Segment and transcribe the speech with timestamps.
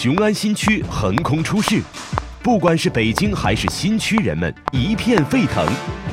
[0.00, 1.82] 雄安新区横空出世，
[2.40, 5.66] 不管是北京还是新区人们一片沸腾。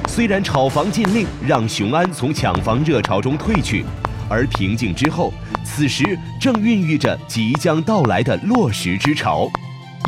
[0.08, 3.86] 虽然炒房禁令让雄安从抢房热潮中退去，
[4.28, 5.32] 而平静之后，
[5.64, 9.48] 此时正孕育着即将到来的落实之潮。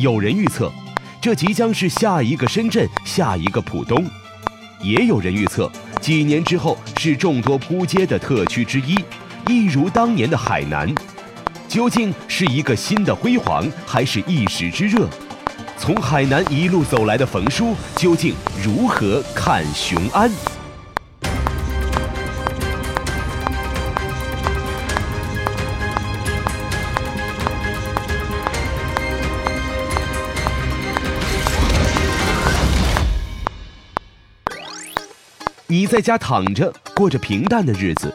[0.02, 0.74] 有人预测，
[1.22, 4.04] 这即将是下一个深圳，下一个浦东；
[4.82, 5.72] 也有人预测，
[6.02, 8.96] 几年之后是众多扑街的特区之一，
[9.48, 10.92] 一如当年的海南。
[11.68, 15.08] 究竟是一个新的辉煌，还是一时之热？
[15.78, 20.32] 从海南一路走来的冯叔，究竟如何看雄安？
[35.70, 38.14] 你在家躺着，过着平淡的日子。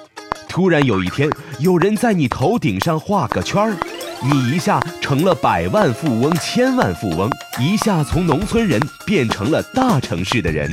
[0.53, 1.31] 突然有一天，
[1.61, 3.75] 有人在你头顶上画个圈儿，
[4.23, 10.71] 你一下成了百万富翁、千万富翁，一下从农村人变成了大城市的人。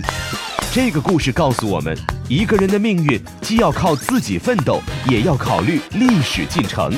[0.73, 6.91] 这个故事告诉我们，一个人的命运既要靠自己奋斗，也要考虑历史进程。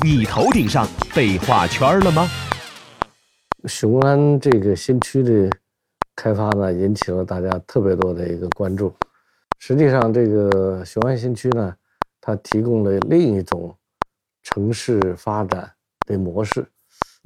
[0.00, 2.30] 你头顶上被画圈了吗？
[3.66, 5.50] 雄安这个新区的
[6.14, 8.94] 开发呢，引起了大家特别多的一个关注。
[9.58, 11.74] 实际上，这个雄安新区呢。
[12.24, 13.76] 它提供了另一种
[14.44, 15.70] 城市发展
[16.06, 16.64] 的模式，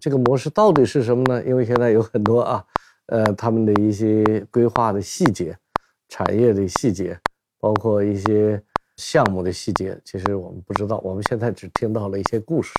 [0.01, 1.45] 这个模式到底是什么呢？
[1.45, 2.65] 因为现在有很多啊，
[3.07, 5.55] 呃，他们的一些规划的细节、
[6.09, 7.21] 产业的细节，
[7.61, 8.61] 包括一些
[8.97, 10.99] 项目的细节，其实我们不知道。
[11.05, 12.73] 我们现在只听到了一些故事，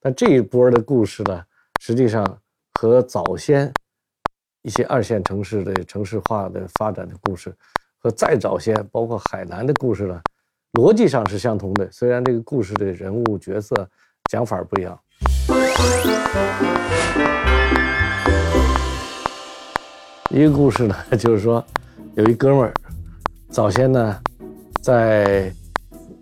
[0.00, 1.44] 但这一波的故事呢，
[1.80, 2.40] 实际上
[2.80, 3.72] 和早先
[4.62, 7.56] 一些二线城市的城市化的发展的故事，
[7.98, 10.20] 和再早先包括海南的故事呢。
[10.72, 13.88] 逻辑上是相同的，虽然这个故事的人物角色
[14.30, 14.98] 讲法不一样。
[20.30, 21.64] 一个故事呢，就是说
[22.14, 22.74] 有一哥们儿
[23.48, 24.20] 早先呢
[24.82, 25.50] 在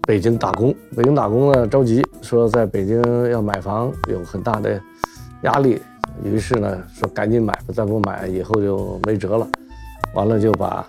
[0.03, 4.81] 北京打工，北京打工呢着急，说在北京要买房有很大的
[5.43, 5.81] 压力，
[6.23, 9.49] 于是呢说赶紧买吧，再不买以后就没辙了。
[10.15, 10.87] 完了就把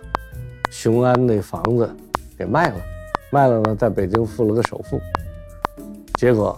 [0.70, 1.90] 雄安那房子
[2.38, 2.76] 给卖了。
[3.32, 5.02] 卖了呢，在北京付了个首付，
[6.18, 6.58] 结果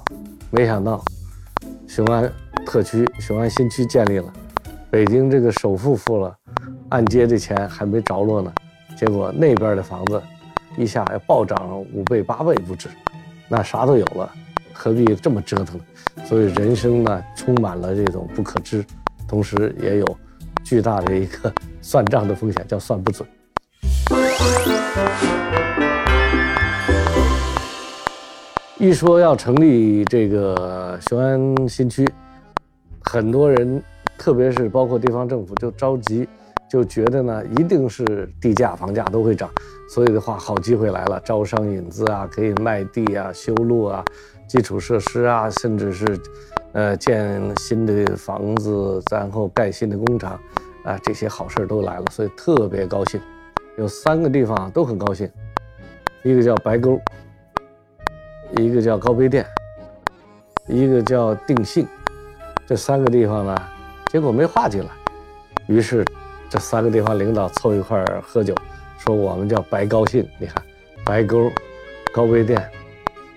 [0.51, 1.03] 没想到
[1.87, 2.31] 雄安
[2.65, 4.31] 特区、雄安新区建立了，
[4.91, 6.35] 北京这个首付付了，
[6.89, 8.53] 按揭的钱还没着落呢，
[8.95, 10.21] 结果那边的房子
[10.77, 12.89] 一下要暴涨五倍八倍不止，
[13.47, 14.31] 那啥都有了，
[14.71, 15.79] 何必这么折腾？
[16.25, 18.85] 所以人生呢，充满了这种不可知，
[19.27, 20.17] 同时也有
[20.63, 21.51] 巨大的一个
[21.81, 23.27] 算账的风险，叫算不准。
[28.79, 32.07] 一说要成立这个雄安新区，
[33.01, 33.81] 很多人，
[34.19, 36.29] 特别是包括地方政府，就着急，
[36.69, 39.49] 就觉得呢，一定是地价、房价都会涨，
[39.89, 44.05] 所以的话，好机会来了，招商引资啊，可以卖地啊、修路啊、
[44.47, 46.05] 基础设施啊，甚至是，
[46.73, 50.39] 呃，建新的房子，然后盖新的工厂，
[50.83, 53.19] 啊，这些好事都来了，所以特别高兴。
[53.75, 55.27] 有三个地方都很高兴，
[56.21, 57.01] 一个叫白沟。
[58.55, 59.45] 一个叫高碑店，
[60.67, 61.85] 一个叫定兴，
[62.65, 63.61] 这三个地方呢，
[64.11, 64.89] 结果没划进来。
[65.67, 66.05] 于是，
[66.49, 68.55] 这三个地方领导凑一块儿喝酒，
[68.97, 70.25] 说我们叫白高兴。
[70.39, 70.63] 你看，
[71.05, 71.51] 白沟、
[72.13, 72.65] 高碑店、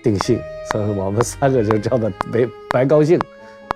[0.01, 0.39] 定兴，
[0.71, 3.19] 所以我们三个就叫做白白高兴，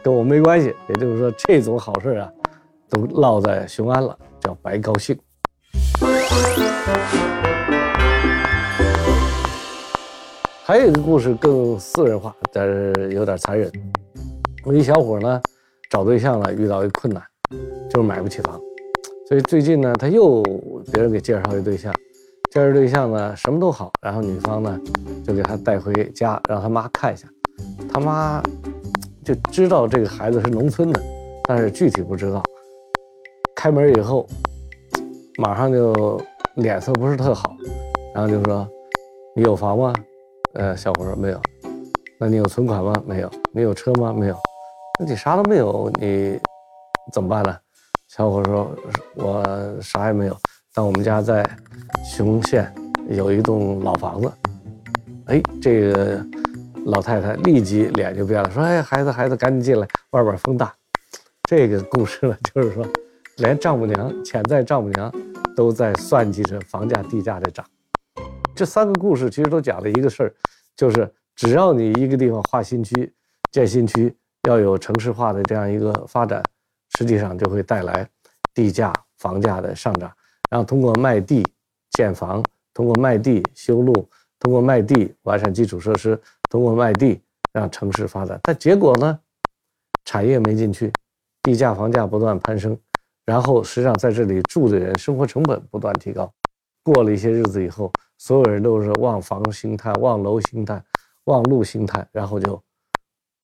[0.02, 0.74] 跟我没关系。
[0.88, 2.32] 也就是说，这种好事啊，
[2.90, 5.20] 都落在雄安了，叫白高兴。
[10.68, 13.72] 还有一个故事更私人化，但是有点残忍。
[14.64, 15.40] 我一小伙呢，
[15.92, 17.22] 找对象了，遇到一困难，
[17.88, 18.60] 就是买不起房，
[19.28, 20.42] 所以最近呢，他又
[20.92, 21.94] 别人给介绍一对象，
[22.50, 24.82] 介绍对象呢什么都好，然后女方呢
[25.24, 27.28] 就给他带回家，让他妈看一下。
[27.88, 28.42] 他妈
[29.24, 31.00] 就知道这个孩子是农村的，
[31.48, 32.42] 但是具体不知道。
[33.56, 34.26] 开门以后，
[35.38, 36.20] 马上就
[36.56, 37.56] 脸色不是特好，
[38.16, 38.68] 然后就说
[39.38, 39.94] ：“你有房吗？”
[40.56, 41.42] 呃，小伙说没有，
[42.18, 42.94] 那你有存款吗？
[43.06, 43.30] 没有。
[43.52, 44.14] 你有车吗？
[44.14, 44.38] 没有。
[44.98, 46.40] 那你啥都没有，你
[47.12, 47.54] 怎么办呢？
[48.08, 48.74] 小伙说，
[49.16, 49.44] 我
[49.82, 50.38] 啥也没有，
[50.74, 51.46] 但我们家在
[52.06, 52.74] 雄县
[53.10, 54.32] 有一栋老房子。
[55.26, 56.26] 哎，这个
[56.86, 60.74] 老太太立即脸就变了，说，哎，孩子，孩子，赶紧进来，外边风大。
[61.50, 62.86] 这个故事呢，就是说，
[63.38, 65.12] 连丈母娘、潜在丈母娘
[65.54, 67.66] 都在算计着房价、地价的涨。
[68.56, 70.34] 这三个故事其实都讲了一个事儿，
[70.78, 73.14] 就是只要你一个地方划新区、
[73.52, 74.16] 建新区，
[74.48, 76.42] 要有城市化的这样一个发展，
[76.98, 78.10] 实际上就会带来
[78.54, 80.10] 地价、房价的上涨。
[80.50, 81.46] 然后通过卖地
[81.92, 82.42] 建房，
[82.74, 83.94] 通过卖地修路，
[84.40, 86.18] 通过卖地完善基础设施，
[86.50, 87.22] 通过卖地
[87.52, 88.40] 让城市发展。
[88.44, 89.20] 但结果呢，
[90.06, 90.94] 产业没进去，
[91.44, 92.78] 地价、房价不断攀升，
[93.26, 96.32] 然后实际上在这里住的人生活成本不断提高。
[96.86, 100.86] 过了一些日子以后，所有人都是望房兴叹、望楼兴叹、
[101.24, 102.62] 望路兴叹，然后就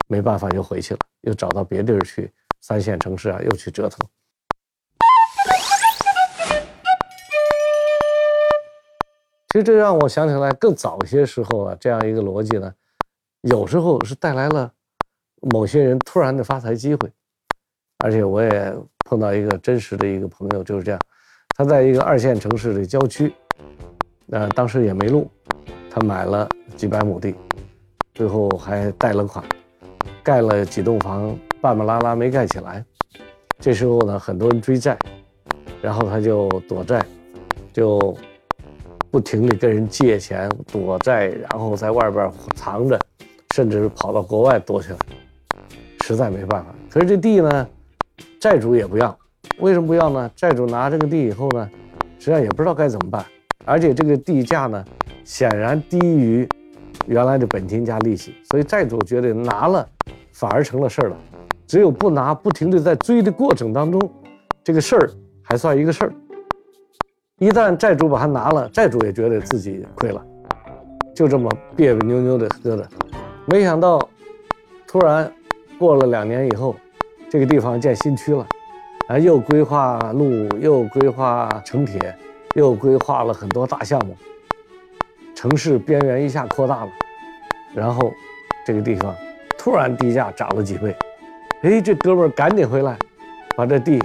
[0.08, 4.00] 没办法又回去了，又找到别地儿去，三线城市啊，又去折腾。
[9.50, 12.72] 其实这让我想起来更早一些时候啊，这样一个逻辑呢，
[13.42, 14.72] 有时候是带来了
[15.42, 17.12] 某些人突然的发财机会，
[17.98, 21.02] 而且我也碰到一个真实的一个朋友就是这样，
[21.62, 23.32] 他在一个二线城市的郊区，
[24.32, 25.30] 呃，当时也没路，
[25.92, 27.36] 他买了几百亩地，
[28.16, 29.46] 最后还贷了款，
[30.24, 32.84] 盖了几栋房，半半拉拉没盖起来，
[33.60, 34.98] 这时候呢，很多人追债，
[35.84, 37.06] 然后他就躲债，
[37.72, 38.18] 就。
[39.12, 42.98] 不停地跟人借钱躲债，然后在外边藏着，
[43.54, 44.98] 甚至跑到国外躲起来，
[46.06, 46.74] 实在没办法。
[46.90, 47.68] 可是这地呢，
[48.40, 49.16] 债主也不要，
[49.62, 50.30] 为什么不要呢？
[50.36, 51.70] 债主拿这个地以后呢，
[52.18, 53.24] 实际上也不知道该怎么办，
[53.64, 54.84] 而且这个地价呢，
[55.24, 56.50] 显然低于
[57.06, 59.88] 原来的本金加利息，所以债主觉得拿了
[60.34, 61.18] 反而成了事儿了。
[61.68, 64.02] 只有不拿，不停地在追的过程当中，
[64.64, 65.10] 这个事儿
[65.44, 66.14] 还算一个事儿。
[67.38, 70.26] 一旦债主把它拿了，债主也觉得自己亏了，
[71.16, 72.88] 就这么别别扭扭的搁着。
[73.46, 74.10] 没想到，
[74.88, 75.32] 突然
[75.78, 76.76] 过了两年以后，
[77.30, 78.46] 这个地方建新区了，
[79.12, 82.16] 啊，又规划路，又规划城铁，
[82.56, 84.16] 又规划了很多大项目，
[85.36, 86.92] 城市边缘一下扩大了，
[87.76, 88.10] 然后
[88.66, 89.14] 这个地方
[89.58, 90.96] 突然地价涨了几倍，
[91.62, 92.98] 哎，这哥们儿赶紧回来，
[93.54, 94.02] 把这地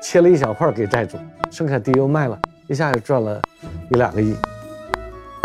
[0.00, 1.18] 切了一小块给债主，
[1.50, 2.38] 剩下地又卖了。
[2.68, 3.42] 一下就赚了
[3.90, 4.36] 一两个亿，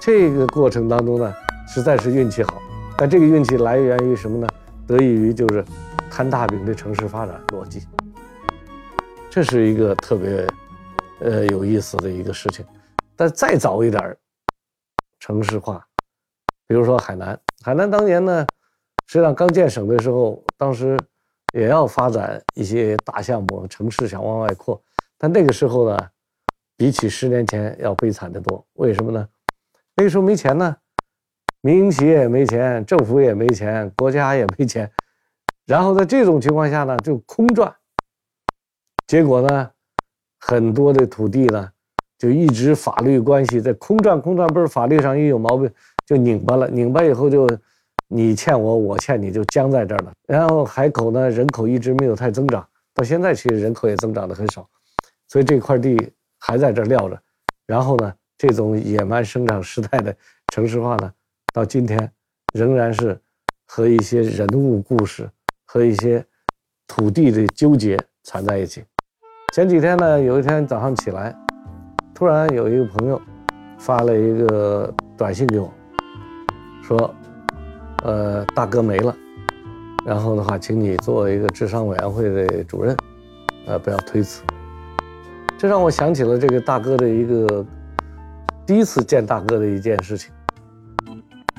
[0.03, 1.33] 这个过程当中呢，
[1.67, 2.61] 实在是运气好。
[2.95, 4.47] 但这个运气来源于什么呢？
[4.85, 5.65] 得益于就是
[6.11, 7.81] 摊大饼的城市发展逻辑。
[9.29, 10.47] 这是一个特别
[11.19, 12.65] 呃有意思的一个事情。
[13.15, 14.17] 但再早一点
[15.19, 15.85] 城市化，
[16.67, 18.45] 比如说海南，海南当年呢，
[19.07, 20.97] 实际上刚建省的时候，当时
[21.53, 24.81] 也要发展一些大项目，城市想往外扩，
[25.17, 25.97] 但那个时候呢。
[26.79, 29.27] 比起十年前要悲惨得多，为什么呢？
[29.97, 30.77] 那个时候没钱呢，
[31.59, 34.89] 民营企业也没钱，政府也没钱，国家也没钱，
[35.65, 37.75] 然后在这种情况下呢，就空转。
[39.09, 39.71] 结果呢，
[40.39, 41.71] 很多的土地呢，
[42.15, 45.67] 就一直法律关系在空转，空转不是法律上一有毛病
[46.05, 47.49] 就拧巴了，拧巴以后就
[48.07, 50.13] 你欠我，我欠你，就僵在这儿了。
[50.27, 52.63] 然后海口呢，人口一直没有太增长，
[52.93, 54.69] 到现在其实人口也增长的很少，
[55.27, 55.97] 所以这块地。
[56.41, 57.21] 还在这撂着，
[57.65, 60.15] 然后呢，这种野蛮生长时代的
[60.53, 61.13] 城市化呢，
[61.53, 62.09] 到今天
[62.53, 63.19] 仍然是
[63.65, 65.29] 和一些人物故事
[65.65, 66.25] 和一些
[66.87, 68.85] 土地的纠结缠在一起。
[69.51, 71.35] 前几天呢，有一天早上起来，
[72.13, 73.19] 突然有一个朋友
[73.79, 75.73] 发了一个短信给我，
[76.83, 77.13] 说
[78.05, 79.13] ：“呃，大哥没了，
[80.05, 82.95] 然后的话，请你做一个智商委员会的主任，
[83.65, 84.43] 呃，不要推辞。”
[85.57, 87.65] 这让我想起了这个大哥的一个
[88.67, 90.31] 第一次见大哥的一件事情。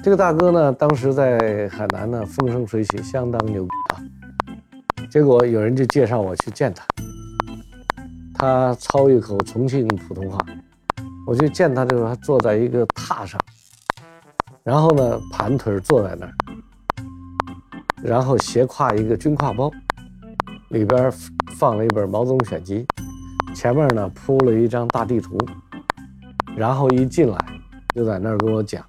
[0.03, 4.01] 这个大哥呢，当时在海南呢风生水起，相当牛啊。
[5.11, 6.85] 结果有人就介绍我去见他，
[8.41, 10.39] 他操一口重庆普通话。
[11.27, 13.39] 我去见他的时候，他坐在一个榻上，
[14.63, 16.33] 然后呢盘腿坐在那儿，
[18.03, 19.71] 然后斜挎一个军挎包，
[20.71, 21.13] 里边
[21.59, 22.87] 放了一本《毛泽东选集》。
[23.55, 25.37] 前面呢铺了一张大地图，
[26.57, 27.39] 然后一进来
[27.95, 28.83] 就在那儿跟我讲，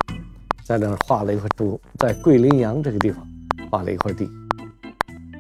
[0.64, 3.28] 在那儿画了一块图，在桂林洋这个地方
[3.70, 4.30] 画了一块地，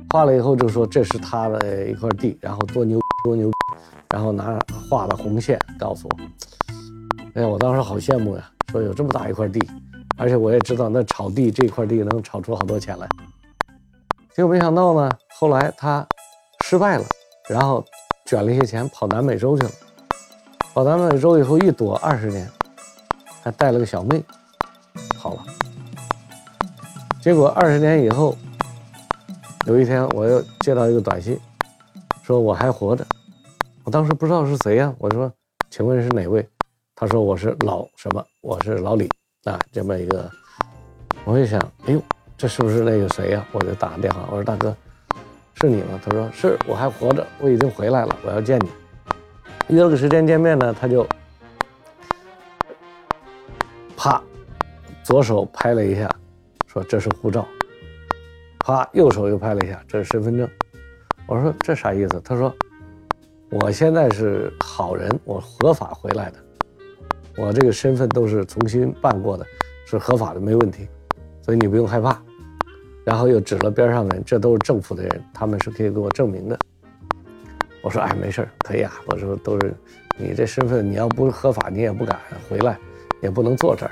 [0.10, 3.50] 画了以后就说这是他的一块地，然后多牛多牛，
[4.12, 6.18] 然后拿画了红线告诉我，
[7.34, 9.62] 哎呀，我当时好羡慕呀，说有这么大一块地，
[10.18, 13.08] 而且我也知道那炒地这块地能炒出好多钱来，
[14.36, 16.06] 结果没想到呢，后来他
[16.66, 17.06] 失败了，
[17.50, 17.84] 然后。
[18.24, 19.72] 卷了一些钱跑南美洲去了，
[20.74, 22.50] 跑南美洲以后一躲二十年，
[23.44, 24.24] 还带了个小妹，
[25.18, 25.44] 好了。
[27.20, 28.38] 结果二十年以后，
[29.66, 31.38] 有一天我又接到一个短信，
[32.24, 33.06] 说我还活着。
[33.84, 35.32] 我当时不知道是谁呀，我说，
[35.72, 36.48] 请问是哪位？
[36.96, 39.10] 他说我是老什么，我是老李
[39.46, 40.30] 啊，这么一个。
[41.26, 42.02] 我一想，哎呦，
[42.38, 43.44] 这是不是那个谁呀？
[43.52, 44.76] 我就打个电话，我说大哥，
[45.56, 48.70] 是你吗？”他说：“是，我还活着，我已经回来了，我要见你。”
[49.76, 51.08] 约了个时间见面呢，他就
[53.98, 54.22] 啪，
[55.04, 56.08] 左手拍了一下，
[56.68, 57.48] 说：“这是护照。”
[58.64, 60.48] 啪，右手又拍了一下，这是身份证。
[61.26, 62.54] 我说：“这啥意思？”他说
[63.52, 66.38] ：“我现在是好人，我合法回来的，
[67.36, 69.46] 我这个身份都是重新办过的，
[69.86, 70.88] 是合法的，没问题，
[71.42, 72.18] 所以你不用害怕。”
[73.04, 76.58] 然后又指了边上的人，这都是政府的人，他们是可以给我证明的。
[77.82, 79.74] 我说：“哎，没事可以啊。”我说：“都是
[80.16, 82.18] 你这身份，你要不合法，你也不敢
[82.48, 82.80] 回来，
[83.22, 83.92] 也不能坐这儿。”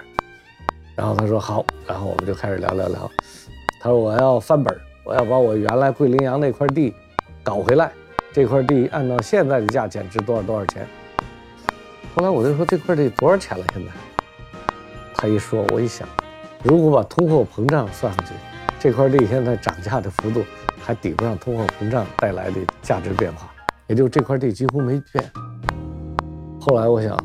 [0.96, 3.12] 然后他说：“好。”然后我们就开始聊聊聊。
[3.82, 4.74] 他说：“我要翻本
[5.04, 6.94] 我要把我原来桂林洋那块地
[7.44, 7.92] 搞回来。
[8.34, 10.88] 这块地按照现在的价钱值多少多少钱？”
[12.16, 13.66] 后来我就说：“这块地多少钱了？
[13.74, 13.92] 现在？”
[15.16, 16.08] 他一说，我一想，
[16.64, 18.34] 如果把通货膨胀算上去。
[18.82, 20.42] 这块地现在涨价的幅度
[20.80, 23.52] 还抵不上通货膨胀带来的价值变化，
[23.88, 25.30] 也就这块地几乎没变。
[26.62, 27.18] 后来我想，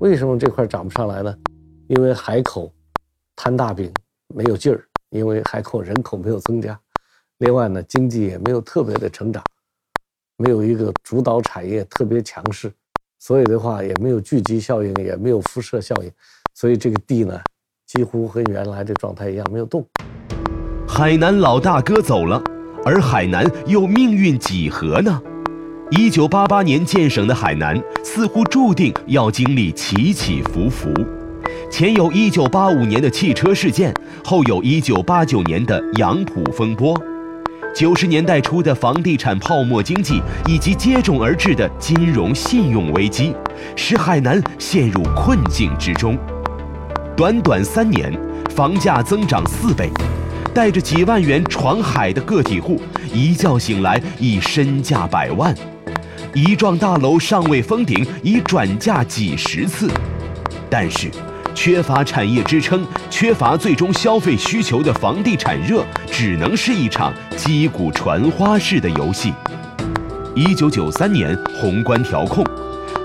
[0.00, 1.32] 为什么这块涨不上来呢？
[1.86, 2.72] 因为海口
[3.36, 3.94] 摊大饼
[4.34, 6.76] 没有劲儿，因为海口人口没有增加，
[7.38, 9.40] 另外呢，经济也没有特别的成长，
[10.38, 12.70] 没有一个主导产业特别强势，
[13.18, 16.10] 所以的话也没有聚集效应，也没有辐射效应，
[16.52, 17.40] 所以这个地呢，
[17.86, 19.82] 几乎和原来的状态一样没有动。
[20.86, 22.42] 海南老大哥走了，
[22.84, 25.22] 而海南又命运几何呢？
[25.90, 30.92] 一九八八年建省的海南，似乎注定要经历起起伏伏。
[31.70, 36.94] 前有一九八五年的汽车事件，后有一九八九年的杨浦风波，
[37.74, 43.34] 九十年代初的房地产泡沫经济，以及接踵而至的金融信用危机，
[43.76, 46.16] 使海南陷入困境之中。
[47.16, 48.12] 短短三年，
[48.54, 49.90] 房价增长四倍。
[50.54, 52.80] 带着几万元闯海的个体户，
[53.12, 55.54] 一觉醒来已身价百万；
[56.32, 59.90] 一幢大楼尚未封顶，已转价几十次。
[60.70, 61.10] 但是，
[61.56, 65.82] 缺乏产业支撑、缺乏最终消费需求的房地产热，
[66.12, 69.32] 只能是一场击鼓传花式的游戏。
[70.34, 72.44] 一九九三年，宏观调控，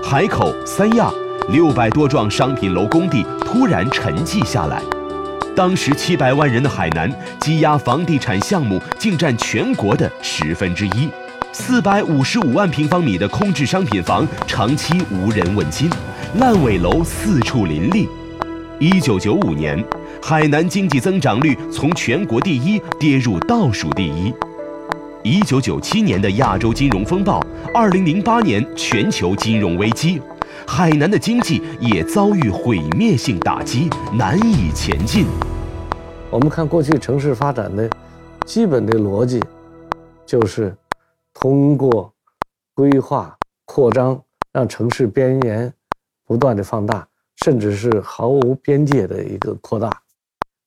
[0.04, 1.10] 海口、三亚
[1.48, 4.82] 六百多幢商品楼工地突然沉寂下来。
[5.56, 11.08] 当时七百万人的海南，积压房地产项目竟占全国的十分之一，
[11.52, 15.90] 四百五十五万平方米的空置商品房长期无人问津，
[16.38, 18.06] 烂尾楼四处林立。
[18.82, 19.80] 一九九五年，
[20.20, 24.34] 海南经济增长率从全国第一跌入倒数第一。
[25.22, 27.40] 一九九七年的亚洲金融风暴，
[27.72, 30.20] 二零零八年全球金融危机。
[30.66, 35.26] 海南的经济也遭遇毁灭性打击，难以前进。
[36.28, 37.88] 我们看过去城市发展的
[38.44, 39.40] 基本的逻辑，
[40.26, 40.76] 就是
[41.32, 42.12] 通过
[42.74, 44.20] 规划扩张，
[44.50, 45.72] 让城市边缘
[46.26, 50.02] 不断的放大，甚至是毫无边界的一个扩大。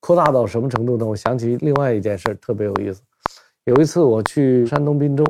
[0.00, 1.04] 扩大到什么程度呢？
[1.04, 3.02] 我想起另外一件事特别有意思。
[3.64, 5.24] 有一次我去山东滨州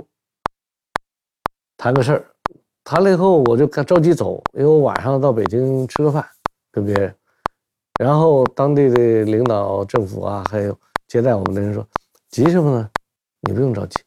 [1.77, 2.27] 谈个事儿。
[2.85, 6.25] 谈了以后，我就着急走，因为我晚上到北京吃个饭，
[6.71, 7.13] 跟别人。
[7.99, 10.79] 然后当地的领导、政府啊，还有
[11.09, 11.85] 接待我们的人说
[12.31, 12.91] ：“急什么呢？
[13.41, 13.99] 你不用着急，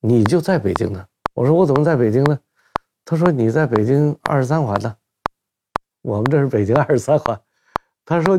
[0.00, 1.04] 你就在北京呢。”
[1.34, 2.38] 我说：“我怎么在北京呢？”
[3.04, 4.96] 他说：“你在北京二十三环呢，
[6.06, 7.38] 我们这是北京二十三环。”
[8.06, 8.38] 他说：“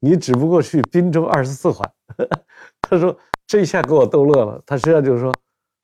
[0.00, 1.88] 你只不过去滨州二十四环。
[2.82, 3.16] ”他说
[3.46, 5.32] ：“这一下给我逗乐了。”他实际上就是说，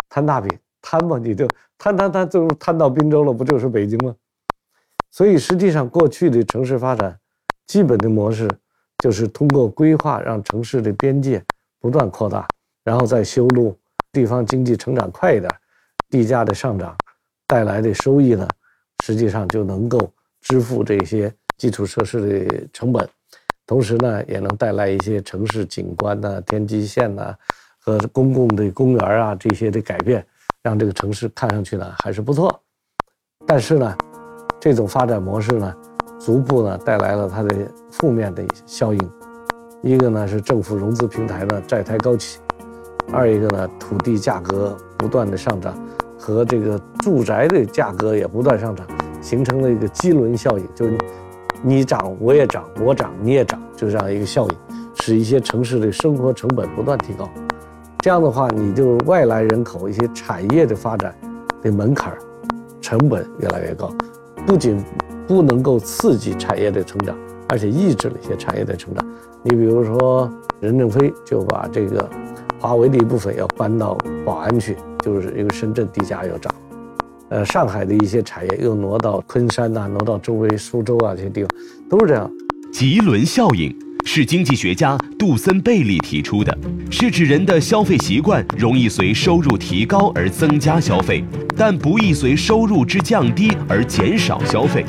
[0.08, 0.58] 摊大饼。
[0.82, 1.46] 摊吧，你就
[1.76, 4.16] 摊摊摊，最后摊到滨州了，不就是北京吗？
[5.10, 7.20] 所以实际上，过去的城市发展
[7.66, 8.50] 基本的模式
[8.96, 11.44] 就是通过规划，让城市的边界
[11.80, 12.48] 不断扩大，
[12.82, 13.78] 然后再修路，
[14.10, 15.54] 地方经济成长快一点，
[16.08, 16.96] 地价的上涨
[17.46, 18.48] 带来的收益呢，
[19.04, 23.08] 实际上就能够支付这些基础设施的成本，
[23.66, 27.34] 同时呢，也能带来一些城市景观呐、天际线呐
[27.78, 30.24] 和公共的公园啊这些的改变。
[30.62, 32.60] 让这个城市看上去呢还是不错，
[33.46, 33.96] 但是呢，
[34.60, 35.74] 这种发展模式呢，
[36.20, 39.10] 逐步呢带来了它的负面的效应。
[39.82, 42.40] 一个呢是政府融资平台呢债台高起，
[43.10, 45.74] 二一个呢土地价格不断的上涨，
[46.18, 48.86] 和这个住宅的价格也不断上涨，
[49.20, 50.96] 形成了一个机轮效应，就是
[51.62, 54.56] 你涨我也涨，我涨你也涨，就这样一个效应，
[54.94, 57.28] 使一些城市的生活成本不断提高。
[57.98, 61.14] 这样的话，你就外来人口一些产业的发展
[61.60, 62.14] 的门槛
[62.80, 63.92] 成本越来越高，
[64.46, 64.82] 不仅
[65.28, 67.14] 不能够刺激产业的成长，
[67.48, 69.06] 而且抑制了一些产业的成长。
[69.42, 72.08] 你比如说，任正非就把这个
[72.58, 76.54] 华为的一部分要搬到宝安去，就是因为深圳地价要涨，
[77.30, 81.48] 呃，上海的一些产业又挪到昆山呐，挪到周围苏州啊这些地方，
[81.88, 82.28] 都是这样。
[82.72, 83.72] 吉伦效应
[84.04, 86.56] 是经济学家杜森贝利提出的，
[86.90, 91.24] 是指人的消费习惯容易随收入提高而增加消费，
[91.56, 94.84] 但不易随收入之降低而减少消费。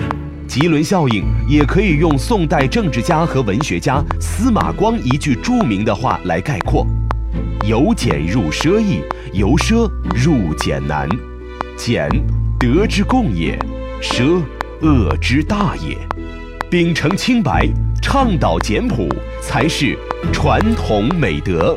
[0.48, 6.86] 吉伦效应也可以用宋代政治家和文学家司马光一句著名的话来概括
[7.70, 11.08] ：“由俭入奢易，由奢入俭难。
[11.84, 12.08] 俭，
[12.60, 13.58] 德之共也；
[14.04, 14.40] 奢，
[14.84, 15.98] 恶之大也。
[16.70, 17.68] 秉承清白，
[18.04, 19.10] 倡导简朴，
[19.42, 19.98] 才是
[20.32, 21.76] 传统美德。”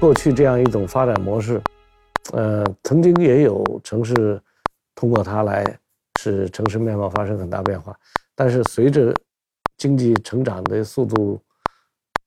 [0.00, 1.60] 过去这样一种发展模式，
[2.32, 4.40] 呃，曾经也有城市
[4.94, 5.62] 通过它来。
[6.18, 7.94] 使城市面貌发生很大变化，
[8.34, 9.14] 但是随着
[9.76, 11.38] 经济成长的速度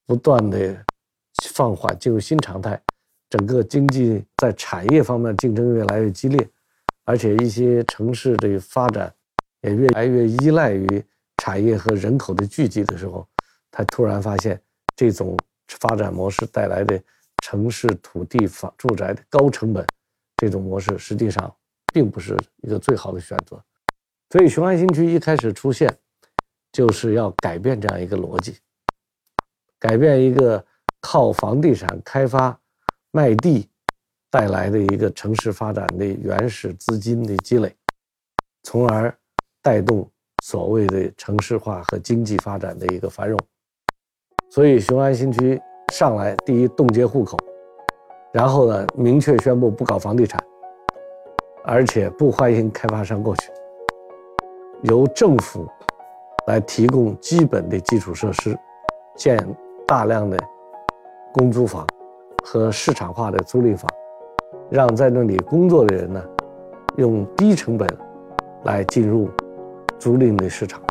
[0.05, 0.77] 不断的
[1.53, 2.79] 放缓，进入新常态，
[3.31, 6.47] 整个经济在产业方面竞争越来越激烈，
[7.09, 9.11] 而且一些城市的发展
[9.61, 11.03] 也越来越依赖于
[11.37, 13.27] 产业和人口的聚集的时候，
[13.71, 14.61] 他突然发现
[14.95, 15.35] 这种
[15.67, 17.01] 发展模式带来的
[17.41, 19.83] 城市土地房住宅的高成本，
[20.37, 21.51] 这种模式实际上
[21.91, 23.59] 并不是一个最好的选择。
[24.29, 25.91] 所以雄安新区一开始出现，
[26.71, 28.57] 就是要改变这样一个逻辑，
[29.79, 30.63] 改变一个
[30.99, 32.59] 靠房地产开发、
[33.09, 33.67] 卖地
[34.31, 37.75] 带来的一个城市发展的原始资金的积累，
[38.63, 39.13] 从而
[39.61, 40.07] 带动
[40.43, 43.39] 所谓的城市化和经济发展的一个繁荣。
[44.51, 45.59] 所以雄安新区
[45.91, 47.37] 上来第一冻结户口，
[48.31, 50.39] 然后呢明确宣布不搞房地产，
[51.63, 53.51] 而且不欢迎开发商过去。
[54.83, 55.67] 由政府
[56.47, 58.57] 来提供基本的基础设施，
[59.15, 59.37] 建
[59.87, 60.37] 大量的
[61.33, 61.85] 公租房
[62.43, 63.89] 和市场化的租赁房，
[64.69, 66.23] 让在那里工作的人呢，
[66.97, 67.87] 用低成本
[68.63, 69.29] 来进入
[69.97, 70.81] 租赁的市场，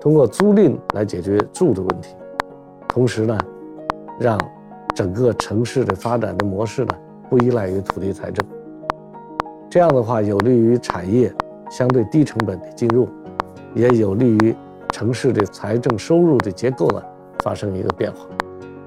[0.00, 2.14] 通过租赁来解决住的问题，
[2.88, 3.38] 同时呢，
[4.18, 4.38] 让
[4.94, 6.94] 整个城市的发展的模式呢
[7.28, 8.44] 不依赖于土地财政，
[9.68, 11.32] 这样的话有利于产业
[11.70, 13.08] 相对低成本的进入。
[13.72, 14.52] 也有利于
[14.90, 17.00] 城市的财政收入的结构呢
[17.44, 18.26] 发生一个变化，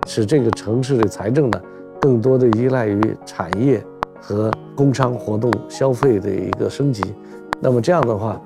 [0.05, 1.61] 使这个城市的财政呢
[2.01, 3.81] 更多的依赖于产业
[4.25, 7.13] 和工商活动消费的一个升级。
[7.59, 8.41] 那么这样的话，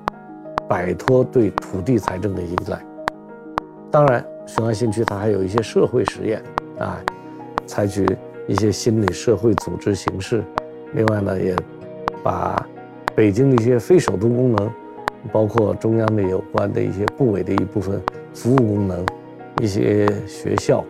[0.68, 2.84] 摆脱对土地财政的依赖。
[3.88, 6.42] 当然，雄安新区它还有一些社会实验
[6.80, 7.00] 啊，
[7.64, 8.04] 采取
[8.48, 10.42] 一些新的社会组织形式。
[10.94, 11.54] 另外呢，也
[12.24, 12.60] 把
[13.14, 14.68] 北京的一些非首都功能。
[15.32, 18.00] 包括中央的有关的一些部委的一部分
[18.32, 19.04] 服务功能，
[19.60, 20.84] 一些学校、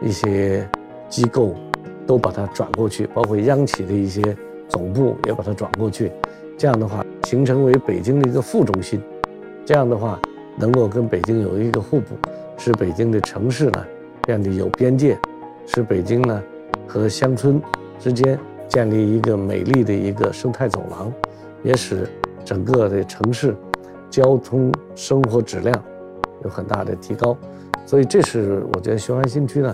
[0.00, 0.66] 一些
[1.06, 1.54] 机构
[2.06, 4.36] 都把它转过去，包括央企的一些
[4.68, 6.10] 总部也把它转过去。
[6.56, 9.00] 这样的话，形成为北京的一个副中心。
[9.64, 10.20] 这样的话，
[10.58, 12.14] 能够跟北京有一个互补，
[12.56, 13.84] 使北京的城市呢
[14.26, 15.18] 变得有边界，
[15.66, 16.42] 使北京呢
[16.86, 17.60] 和乡村
[17.98, 18.38] 之间
[18.68, 21.12] 建立一个美丽的一个生态走廊，
[21.62, 22.08] 也使
[22.44, 23.54] 整个的城市。
[24.10, 25.84] 交通生活质量
[26.44, 27.36] 有很大的提高，
[27.84, 29.72] 所以这是我觉得雄安新区呢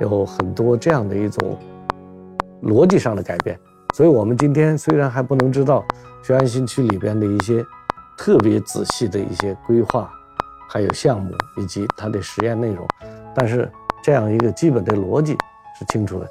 [0.00, 1.58] 有很多这样的一种
[2.62, 3.58] 逻辑上的改变。
[3.94, 5.84] 所以我们今天虽然还不能知道
[6.22, 7.64] 雄安新区里边的一些
[8.16, 10.10] 特别仔细的一些规划，
[10.68, 12.86] 还有项目以及它的实验内容，
[13.34, 13.70] 但是
[14.02, 15.36] 这样一个基本的逻辑
[15.78, 16.28] 是清楚的。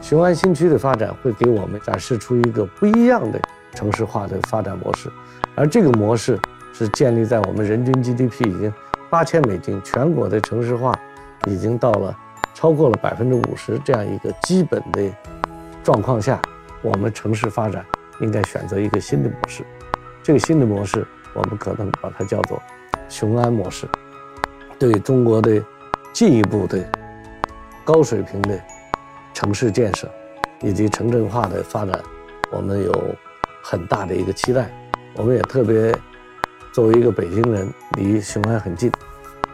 [0.00, 3.40] 雄安新区的发展会给我们展示出一个不一样的
[3.74, 5.10] 城市化的发展模式，
[5.54, 6.38] 而这个模式。
[6.76, 8.74] 是建立在我们人均 GDP 已经
[9.08, 10.92] 八千美金，全国的城市化
[11.46, 12.12] 已经到了
[12.54, 15.12] 超过了百分之五十这样一个基本的
[15.82, 16.40] 状况下，
[16.80, 17.84] 我们城市发展
[18.20, 19.62] 应该选择一个新的模式。
[20.22, 22.62] 这个新的模式，我们可能把它叫做
[23.08, 23.86] 雄安模式，
[24.78, 25.62] 对中国的
[26.12, 26.82] 进一步的
[27.84, 28.58] 高水平的
[29.34, 30.08] 城市建设
[30.62, 32.00] 以及城镇化的发展，
[32.50, 32.92] 我们有
[33.62, 34.70] 很大的一个期待。
[35.16, 35.94] 我们也特别。
[36.72, 38.90] 作为一个北京人，离雄安很近，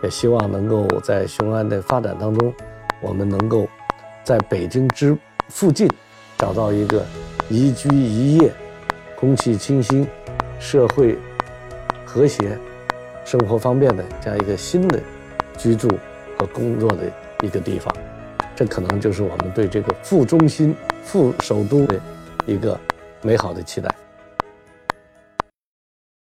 [0.02, 2.50] 也希望能够在雄安的发展当中，
[3.00, 3.68] 我们能够
[4.22, 5.16] 在北京之
[5.48, 5.88] 附近
[6.38, 7.04] 找到一个
[7.48, 8.52] 宜居宜业、
[9.16, 10.06] 空气清新、
[10.58, 11.16] 社会
[12.04, 12.58] 和谐、
[13.24, 15.00] 生活方便的这样一个新的
[15.56, 15.88] 居住
[16.38, 17.10] 和工作的
[17.42, 17.94] 一个地方。
[18.54, 21.98] 这可能就是我们对这个副中心、副首都的
[22.46, 22.78] 一个
[23.22, 23.94] 美好的期待。